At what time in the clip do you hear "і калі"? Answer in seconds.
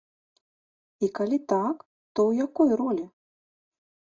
1.07-1.37